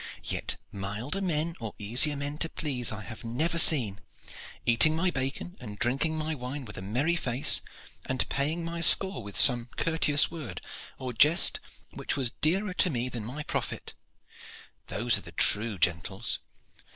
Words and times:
Yet 0.23 0.55
milder 0.71 1.21
men 1.21 1.53
or 1.59 1.75
easier 1.77 2.17
to 2.37 2.49
please 2.49 2.91
I 2.91 3.03
have 3.03 3.23
never 3.23 3.59
seen: 3.59 4.01
eating 4.65 4.95
my 4.95 5.11
bacon 5.11 5.55
and 5.59 5.77
drinking 5.77 6.17
my 6.17 6.33
wine 6.33 6.65
with 6.65 6.75
a 6.79 6.81
merry 6.81 7.15
face, 7.15 7.61
and 8.07 8.27
paying 8.27 8.65
my 8.65 8.81
score 8.81 9.21
with 9.21 9.37
some 9.37 9.69
courteous 9.77 10.31
word 10.31 10.59
or 10.97 11.13
jest 11.13 11.59
which 11.91 12.15
was 12.17 12.31
dearer 12.31 12.73
to 12.73 12.89
me 12.89 13.09
than 13.09 13.23
my 13.23 13.43
profit. 13.43 13.93
Those 14.87 15.19
are 15.19 15.21
the 15.21 15.31
true 15.33 15.77
gentles. 15.77 16.39